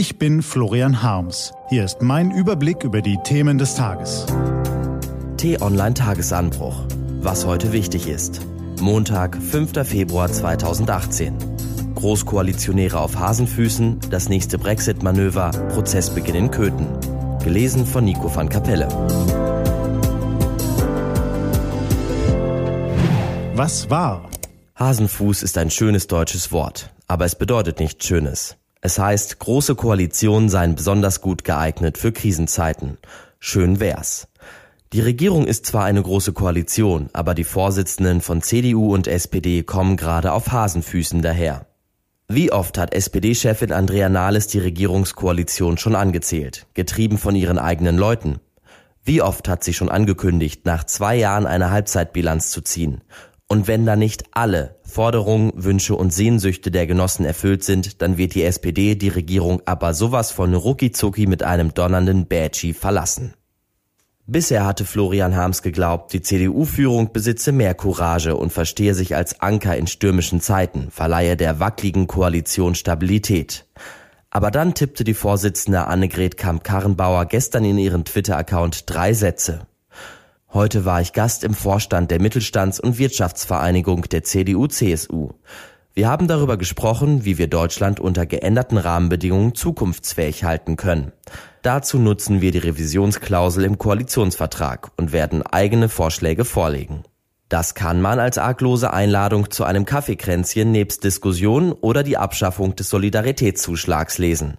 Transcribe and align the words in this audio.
Ich 0.00 0.16
bin 0.16 0.42
Florian 0.42 1.02
Harms. 1.02 1.52
Hier 1.70 1.84
ist 1.84 2.02
mein 2.02 2.30
Überblick 2.30 2.84
über 2.84 3.02
die 3.02 3.18
Themen 3.24 3.58
des 3.58 3.74
Tages. 3.74 4.26
T-Online 5.38 5.94
Tagesanbruch. 5.94 6.84
Was 7.20 7.44
heute 7.44 7.72
wichtig 7.72 8.06
ist. 8.06 8.40
Montag, 8.80 9.36
5. 9.36 9.84
Februar 9.84 10.30
2018. 10.30 11.36
Großkoalitionäre 11.96 13.00
auf 13.00 13.18
Hasenfüßen, 13.18 13.98
das 14.08 14.28
nächste 14.28 14.56
Brexit-Manöver, 14.56 15.50
Prozessbeginn 15.74 16.36
in 16.36 16.50
Köthen. 16.52 16.86
Gelesen 17.42 17.84
von 17.84 18.04
Nico 18.04 18.32
van 18.32 18.48
Kapelle. 18.48 18.86
Was 23.56 23.90
war? 23.90 24.30
Hasenfuß 24.78 25.42
ist 25.42 25.58
ein 25.58 25.72
schönes 25.72 26.06
deutsches 26.06 26.52
Wort, 26.52 26.94
aber 27.08 27.24
es 27.24 27.34
bedeutet 27.34 27.80
nichts 27.80 28.06
Schönes. 28.06 28.58
Es 28.80 28.98
heißt, 28.98 29.38
große 29.38 29.74
Koalitionen 29.74 30.48
seien 30.48 30.76
besonders 30.76 31.20
gut 31.20 31.44
geeignet 31.44 31.98
für 31.98 32.12
Krisenzeiten. 32.12 32.98
Schön 33.40 33.80
wär's. 33.80 34.28
Die 34.92 35.00
Regierung 35.00 35.46
ist 35.46 35.66
zwar 35.66 35.84
eine 35.84 36.02
große 36.02 36.32
Koalition, 36.32 37.10
aber 37.12 37.34
die 37.34 37.44
Vorsitzenden 37.44 38.20
von 38.20 38.40
CDU 38.40 38.94
und 38.94 39.06
SPD 39.06 39.62
kommen 39.62 39.96
gerade 39.96 40.32
auf 40.32 40.50
Hasenfüßen 40.52 41.20
daher. 41.20 41.66
Wie 42.28 42.52
oft 42.52 42.78
hat 42.78 42.94
SPD-Chefin 42.94 43.72
Andrea 43.72 44.08
Nahles 44.08 44.46
die 44.46 44.60
Regierungskoalition 44.60 45.76
schon 45.76 45.94
angezählt, 45.94 46.66
getrieben 46.74 47.18
von 47.18 47.34
ihren 47.34 47.58
eigenen 47.58 47.96
Leuten? 47.96 48.40
Wie 49.02 49.22
oft 49.22 49.48
hat 49.48 49.64
sie 49.64 49.74
schon 49.74 49.88
angekündigt, 49.88 50.66
nach 50.66 50.84
zwei 50.84 51.16
Jahren 51.16 51.46
eine 51.46 51.70
Halbzeitbilanz 51.70 52.50
zu 52.50 52.60
ziehen? 52.60 53.02
Und 53.50 53.66
wenn 53.66 53.86
da 53.86 53.96
nicht 53.96 54.24
alle 54.32 54.76
Forderungen, 54.82 55.52
Wünsche 55.54 55.94
und 55.96 56.12
Sehnsüchte 56.12 56.70
der 56.70 56.86
Genossen 56.86 57.24
erfüllt 57.24 57.64
sind, 57.64 58.02
dann 58.02 58.18
wird 58.18 58.34
die 58.34 58.44
SPD 58.44 58.94
die 58.94 59.08
Regierung 59.08 59.62
aber 59.64 59.94
sowas 59.94 60.30
von 60.30 60.54
rucki 60.54 60.92
mit 61.26 61.42
einem 61.42 61.72
donnernden 61.72 62.26
Badgie 62.26 62.74
verlassen. 62.74 63.32
Bisher 64.26 64.66
hatte 64.66 64.84
Florian 64.84 65.34
Harms 65.34 65.62
geglaubt, 65.62 66.12
die 66.12 66.20
CDU-Führung 66.20 67.14
besitze 67.14 67.50
mehr 67.50 67.72
Courage 67.72 68.36
und 68.36 68.52
verstehe 68.52 68.92
sich 68.92 69.16
als 69.16 69.40
Anker 69.40 69.78
in 69.78 69.86
stürmischen 69.86 70.42
Zeiten, 70.42 70.90
verleihe 70.90 71.34
der 71.34 71.60
wackligen 71.60 72.06
Koalition 72.06 72.74
Stabilität. 72.74 73.64
Aber 74.28 74.50
dann 74.50 74.74
tippte 74.74 75.04
die 75.04 75.14
Vorsitzende 75.14 75.86
Annegret 75.86 76.36
Kamp-Karrenbauer 76.36 77.24
gestern 77.24 77.64
in 77.64 77.78
ihren 77.78 78.04
Twitter-Account 78.04 78.82
drei 78.84 79.14
Sätze. 79.14 79.67
Heute 80.54 80.86
war 80.86 81.02
ich 81.02 81.12
Gast 81.12 81.44
im 81.44 81.52
Vorstand 81.52 82.10
der 82.10 82.22
Mittelstands- 82.22 82.80
und 82.80 82.96
Wirtschaftsvereinigung 82.96 84.02
der 84.08 84.24
CDU-CSU. 84.24 85.32
Wir 85.92 86.08
haben 86.08 86.26
darüber 86.26 86.56
gesprochen, 86.56 87.26
wie 87.26 87.36
wir 87.36 87.48
Deutschland 87.48 88.00
unter 88.00 88.24
geänderten 88.24 88.78
Rahmenbedingungen 88.78 89.54
zukunftsfähig 89.54 90.44
halten 90.44 90.76
können. 90.76 91.12
Dazu 91.60 91.98
nutzen 91.98 92.40
wir 92.40 92.50
die 92.50 92.58
Revisionsklausel 92.58 93.62
im 93.64 93.76
Koalitionsvertrag 93.76 94.90
und 94.96 95.12
werden 95.12 95.42
eigene 95.42 95.90
Vorschläge 95.90 96.46
vorlegen. 96.46 97.02
Das 97.50 97.74
kann 97.74 98.00
man 98.00 98.18
als 98.18 98.38
arglose 98.38 98.90
Einladung 98.90 99.50
zu 99.50 99.64
einem 99.64 99.84
Kaffeekränzchen 99.84 100.72
nebst 100.72 101.04
Diskussion 101.04 101.72
oder 101.72 102.02
die 102.02 102.16
Abschaffung 102.16 102.74
des 102.74 102.88
Solidaritätszuschlags 102.88 104.16
lesen. 104.16 104.56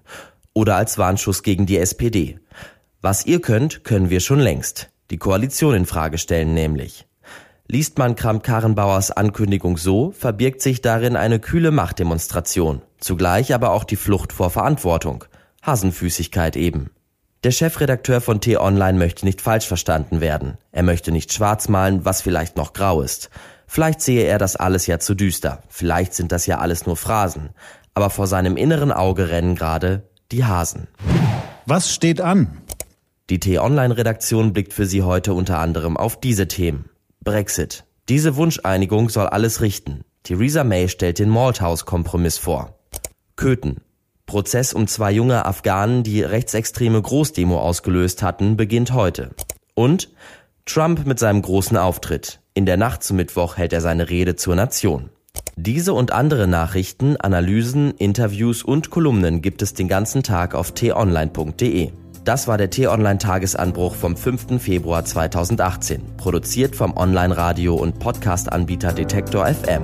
Oder 0.53 0.75
als 0.75 0.99
Warnschuss 0.99 1.41
gegen 1.41 1.65
die 1.65 1.79
SPD. 1.79 2.39
Was 3.01 3.25
ihr 3.25 3.41
könnt, 3.41 3.83
können 3.83 4.11
wir 4.11 4.19
schon 4.19 4.39
längst 4.39 4.91
die 5.11 5.17
Koalition 5.17 5.75
in 5.75 5.85
Frage 5.85 6.17
stellen 6.17 6.53
nämlich. 6.53 7.05
Liest 7.67 7.97
man 7.97 8.15
Kramp-Karrenbauers 8.15 9.11
Ankündigung 9.11 9.77
so, 9.77 10.11
verbirgt 10.11 10.61
sich 10.61 10.81
darin 10.81 11.15
eine 11.15 11.39
kühle 11.39 11.71
Machtdemonstration, 11.71 12.81
zugleich 12.99 13.53
aber 13.53 13.71
auch 13.71 13.83
die 13.83 13.95
Flucht 13.95 14.33
vor 14.33 14.49
Verantwortung, 14.49 15.25
Hasenfüßigkeit 15.63 16.55
eben. 16.55 16.89
Der 17.43 17.51
Chefredakteur 17.51 18.21
von 18.21 18.41
T-Online 18.41 18.97
möchte 18.97 19.25
nicht 19.25 19.39
falsch 19.41 19.67
verstanden 19.67 20.19
werden. 20.19 20.57
Er 20.71 20.83
möchte 20.83 21.11
nicht 21.11 21.31
schwarz 21.31 21.69
malen, 21.69 22.03
was 22.03 22.21
vielleicht 22.21 22.57
noch 22.57 22.73
grau 22.73 23.01
ist. 23.01 23.29
Vielleicht 23.65 24.01
sehe 24.01 24.25
er 24.25 24.39
das 24.39 24.55
alles 24.55 24.87
ja 24.87 24.99
zu 24.99 25.15
düster. 25.15 25.61
Vielleicht 25.69 26.13
sind 26.15 26.31
das 26.31 26.47
ja 26.47 26.57
alles 26.57 26.85
nur 26.85 26.97
Phrasen. 26.97 27.51
Aber 27.93 28.09
vor 28.09 28.27
seinem 28.27 28.57
inneren 28.57 28.91
Auge 28.91 29.29
rennen 29.29 29.55
gerade 29.55 30.09
die 30.31 30.43
Hasen. 30.43 30.87
Was 31.65 31.93
steht 31.93 32.19
an? 32.19 32.61
Die 33.29 33.39
T-Online-Redaktion 33.39 34.53
blickt 34.53 34.73
für 34.73 34.87
Sie 34.87 35.03
heute 35.03 35.35
unter 35.35 35.59
anderem 35.59 35.97
auf 35.97 36.19
diese 36.19 36.47
Themen. 36.47 36.89
Brexit. 37.23 37.85
Diese 38.09 38.35
Wunscheinigung 38.35 39.09
soll 39.09 39.27
alles 39.27 39.61
richten. 39.61 40.01
Theresa 40.23 40.63
May 40.63 40.89
stellt 40.89 41.19
den 41.19 41.29
Malthouse-Kompromiss 41.29 42.39
vor. 42.39 42.79
Köthen. 43.35 43.81
Prozess 44.25 44.73
um 44.73 44.87
zwei 44.87 45.11
junge 45.11 45.45
Afghanen, 45.45 46.01
die 46.01 46.23
rechtsextreme 46.23 46.99
Großdemo 46.99 47.59
ausgelöst 47.59 48.23
hatten, 48.23 48.57
beginnt 48.57 48.93
heute. 48.93 49.29
Und 49.75 50.09
Trump 50.65 51.05
mit 51.05 51.19
seinem 51.19 51.43
großen 51.43 51.77
Auftritt. 51.77 52.39
In 52.55 52.65
der 52.65 52.77
Nacht 52.77 53.03
zum 53.03 53.17
Mittwoch 53.17 53.57
hält 53.57 53.73
er 53.73 53.81
seine 53.81 54.09
Rede 54.09 54.37
zur 54.37 54.55
Nation. 54.55 55.11
Diese 55.55 55.93
und 55.93 56.11
andere 56.11 56.47
Nachrichten, 56.47 57.15
Analysen, 57.15 57.91
Interviews 57.91 58.63
und 58.63 58.89
Kolumnen 58.89 59.43
gibt 59.43 59.61
es 59.61 59.75
den 59.75 59.87
ganzen 59.87 60.23
Tag 60.23 60.55
auf 60.55 60.71
t-online.de. 60.71 61.91
Das 62.25 62.47
war 62.47 62.57
der 62.57 62.69
T-Online-Tagesanbruch 62.69 63.95
vom 63.95 64.15
5. 64.15 64.61
Februar 64.61 65.05
2018, 65.05 66.01
produziert 66.17 66.75
vom 66.75 66.95
Online-Radio- 66.95 67.75
und 67.75 67.99
Podcast-Anbieter 67.99 68.93
Detektor 68.93 69.47
FM. 69.47 69.83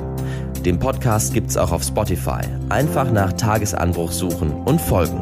Den 0.65 0.79
Podcast 0.79 1.33
gibt's 1.33 1.57
auch 1.57 1.71
auf 1.71 1.83
Spotify. 1.83 2.41
Einfach 2.69 3.11
nach 3.11 3.33
Tagesanbruch 3.33 4.11
suchen 4.11 4.51
und 4.51 4.81
folgen. 4.81 5.21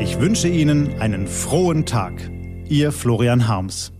Ich 0.00 0.18
wünsche 0.18 0.48
Ihnen 0.48 1.00
einen 1.00 1.26
frohen 1.26 1.86
Tag. 1.86 2.12
Ihr 2.68 2.92
Florian 2.92 3.48
Harms. 3.48 3.92